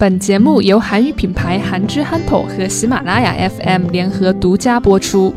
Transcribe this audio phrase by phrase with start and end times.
[0.00, 5.34] 本节目由韩语品牌韩之憨头和喜马拉雅 FM 联合独家播出。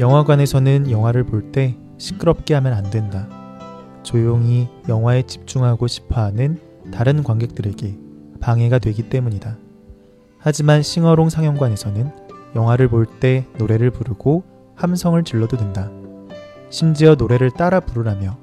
[0.00, 3.28] 영화관에서는 영화를 볼 때 시끄럽게 하면 안 된다.
[4.02, 6.58] 조용히 영화에 집중하고 싶어 하는
[6.90, 7.96] 다른 관객들에게
[8.40, 9.56] 방해가 되기 때문이다.
[10.40, 12.10] 하지만 싱어롱 상영관에서는
[12.56, 14.42] 영화를 볼 때 노래를 부르고
[14.74, 15.88] 함성을 질러도 된다.
[16.68, 18.36] 심지어 노래를 따라 부르라며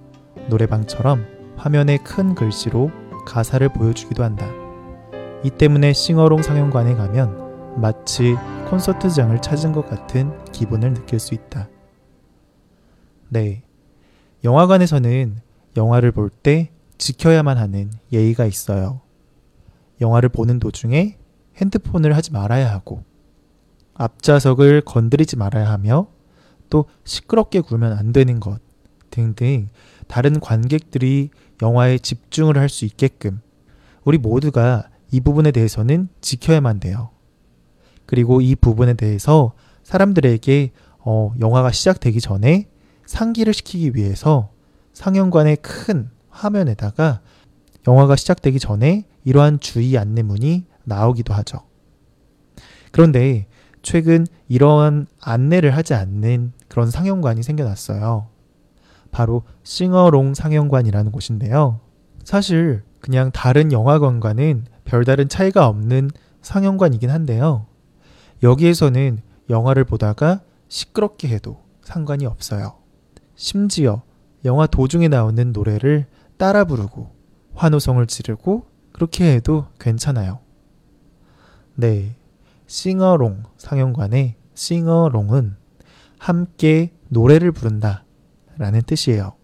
[0.47, 1.25] 노래방처럼
[1.57, 2.89] 화면에 큰 글씨로
[3.25, 4.45] 가사를 보여주기도 한다.
[5.44, 8.34] 이 때문에 싱어롱 상영관에 가면 마치
[8.68, 11.68] 콘서트장을 찾은 것 같은 기분을 느낄 수 있다.
[13.28, 13.62] 네.
[14.44, 15.36] 영화관에서는
[15.76, 19.00] 영화를 볼 때 지켜야만 하는 예의가 있어요.
[20.00, 21.16] 영화를 보는 도중에
[21.56, 23.04] 핸드폰을 하지 말아야 하고,
[23.94, 26.08] 앞좌석을 건드리지 말아야 하며,
[26.70, 28.60] 또 시끄럽게 굴면 안 되는 것
[29.10, 29.68] 등등
[30.08, 31.30] 다른 관객들이
[31.62, 33.40] 영화에 집중을 할 수 있게끔
[34.04, 37.10] 우리 모두가 이 부분에 대해서는 지켜야만 돼요.
[38.06, 42.68] 그리고 이 부분에 대해서 사람들에게 어, 영화가 시작되기 전에
[43.06, 44.50] 상기를 시키기 위해서
[44.92, 47.20] 상영관의 큰 화면에다가
[47.86, 51.60] 영화가 시작되기 전에 이러한 주의 안내문이 나오기도 하죠.
[52.92, 53.46] 그런데
[53.82, 58.28] 최근 이러한 안내를 하지 않는 그런 상영관이 생겨났어요.
[59.10, 61.80] 바로 싱어롱 상영관이라는 곳인데요.
[62.24, 66.10] 사실 그냥 다른 영화관과는 별다른 차이가 없는
[66.42, 67.66] 상영관이긴 한데요.
[68.42, 72.74] 여기에서는 영화를 보다가 시끄럽게 해도 상관이 없어요.
[73.34, 74.02] 심지어
[74.44, 77.10] 영화 도중에 나오는 노래를 따라 부르고
[77.54, 80.40] 환호성을 지르고 그렇게 해도 괜찮아요.
[81.74, 82.14] 네.
[82.66, 85.56] 싱어롱 상영관의 싱어롱은
[86.18, 88.04] 함께 노래를 부른다
[88.58, 89.34] 라는 뜻이에요.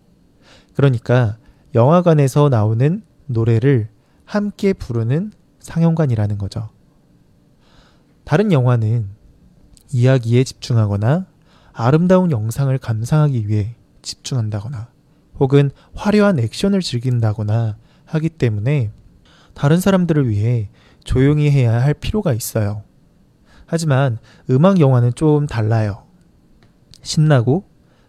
[0.74, 1.38] 그러니까
[1.74, 3.88] 영화관에서 나오는 노래를
[4.24, 6.70] 함께 부르는 상영관이라는 거죠.
[8.24, 9.08] 다른 영화는
[9.92, 11.26] 이야기에 집중하거나
[11.72, 14.88] 아름다운 영상을 감상하기 위해 집중한다거나
[15.38, 17.76] 혹은 화려한 액션을 즐긴다거나
[18.06, 18.92] 하기 때문에
[19.54, 20.70] 다른 사람들을 위해
[21.04, 22.82] 조용히 해야 할 필요가 있어요.
[23.66, 24.18] 하지만
[24.50, 26.04] 음악 영화는 좀 달라요.
[27.02, 27.64] 신나고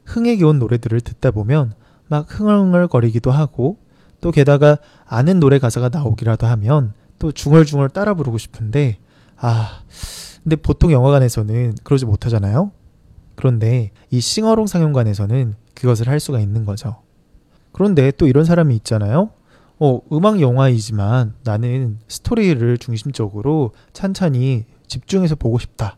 [0.06, 1.74] 흥에 겨운 노래들을 듣다 보면
[2.08, 3.78] 막 흥얼흥얼거리기도 하고
[4.26, 8.98] 또 게다가 아는 노래 가사가 나오기라도 하면 또 중얼중얼 따라 부르고 싶은데
[9.38, 9.84] 아
[10.42, 12.72] 근데 보통 영화관에서는 그러지 못하잖아요.
[13.36, 17.04] 그런데 이 싱어롱 상영관에서는 그것을 할 수가 있는 거죠.
[17.72, 19.30] 그런데 또 이런 사람이 있잖아요.
[19.78, 25.98] 어, 음악 영화이지만 나는 스토리를 중심적으로 찬찬히 집중해서 보고 싶다.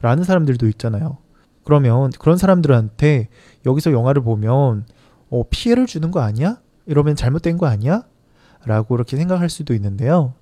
[0.00, 1.18] 라는 사람들도 있잖아요.
[1.64, 3.28] 그러면 그런 사람들한테
[3.66, 4.86] 여기서 영화를 보면
[5.28, 6.62] 어, 피해를 주는 거 아니야?
[6.88, 8.02] 이러면 잘못된 거 아니야?
[8.64, 10.32] 라고 이렇게 생각할 수도 있는데요.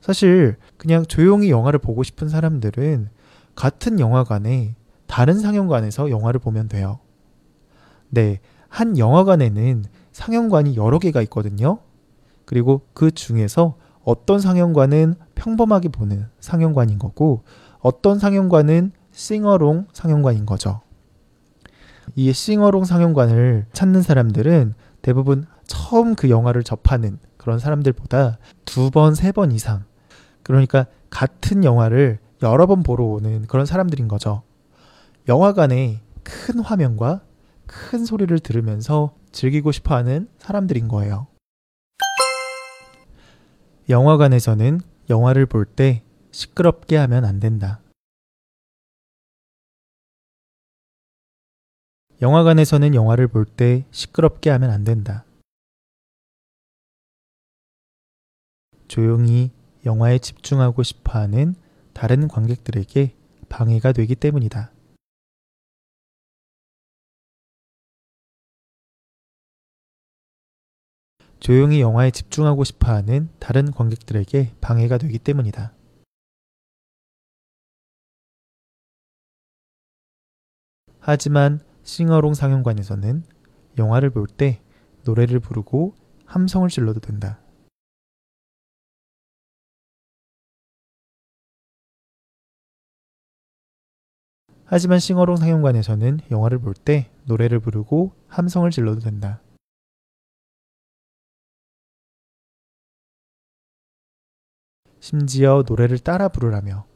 [0.00, 3.08] 사실 그냥 조용히 영화를 보고 싶은 사람들은
[3.54, 4.74] 같은 영화관에
[5.06, 6.98] 다른 상영관에서 영화를 보면 돼요.
[8.10, 11.78] 네, 한 영화관에는 상영관이 여러 개가 있거든요.
[12.44, 17.44] 그리고 그 중에서 어떤 상영관은 평범하게 보는 상영관인 거고
[17.78, 20.80] 어떤 상영관은 싱어롱 상영관인 거죠.
[22.16, 29.32] 이 싱어롱 상영관을 찾는 사람들은 대부분 처음 그 영화를 접하는 그런 사람들보다 두 번, 세
[29.32, 29.84] 번 이상.
[30.42, 34.42] 그러니까 같은 영화를 여러 번 보러 오는 그런 사람들인 거죠.
[35.28, 37.20] 영화관에 큰 화면과
[37.66, 41.26] 큰 소리를 들으면서 즐기고 싶어 하는 사람들인 거예요.
[43.90, 47.80] 영화관에서는 영화를 볼 때 시끄럽게 하면 안 된다.
[52.22, 55.24] 영화관에서는 영화를 볼 때 시끄럽게 하면 안 된다.
[58.88, 59.50] 조용히
[59.84, 61.54] 영화에 집중하고 싶어 하는
[61.92, 63.14] 다른 관객들에게
[63.48, 64.70] 방해가 되기 때문이다.
[71.40, 75.74] 조용히 영화에 집중하고 싶어 하는 다른 관객들에게 방해가 되기 때문이다.
[81.00, 83.24] 하지만 싱어롱 상영관에서는
[83.78, 84.62] 영화를 볼 때
[85.04, 85.94] 노래를 부르고
[86.24, 87.38] 함성을 질러도 된다.
[94.64, 99.42] 하지만 싱어롱 상영관에서는 영화를 볼 때 노래를 부르고 함성을 질러도 된다.
[105.00, 106.86] 심지어 노래를 따라 부르라며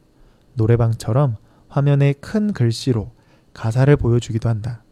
[0.55, 1.37] 노래방처럼
[1.67, 3.18] 화면에 큰 글씨로
[3.53, 4.83] 가사를 보여주기도 한다.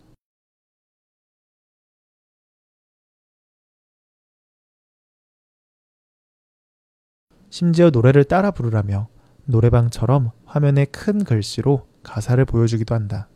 [7.50, 9.08] 심지어 노래를 따라 부르라며
[9.46, 13.30] 노래방처럼 화면에 큰 글씨로 가사를 보여주기도 한다.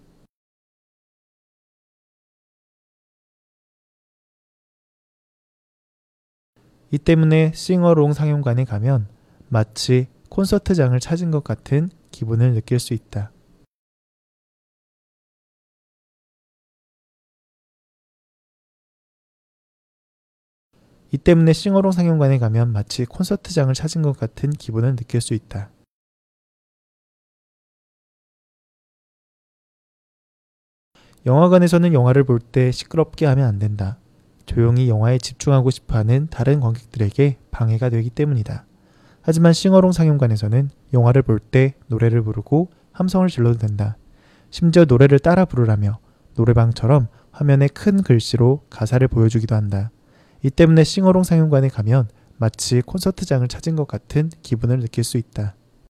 [6.93, 9.07] 이 때문에 싱어롱 상영관에 가면
[9.47, 13.31] 마치 콘서트장을 찾은 것 같은 기분을 느낄 수 있다.
[21.11, 25.69] 이 때문에 싱어롱 상영관에 가면 마치 콘서트장을 찾은 것 같은 기분을 느낄 수 있다.
[31.25, 33.97] 영화관에서는 영화를 볼 때 시끄럽게 하면 안 된다.
[34.45, 38.65] 조용히 영화에 집중하고 싶어 하는 다른 관객들에게 방해가 되기 때문이다.
[39.21, 43.97] 하지만 싱어롱 상영관에서는 영화를 볼 때 노래를 부르고 함성을 질러도 된다.
[44.49, 45.99] 심지어 노래를 따라 부르라며
[46.35, 49.91] 노래방처럼 화면에 큰 글씨로 가사를 보여주기도 한다.
[50.43, 55.55] 이 때문에 싱어롱 상영관에 가면 마치 콘서트장을 찾은 것 같은 기분을 느낄 수 있다.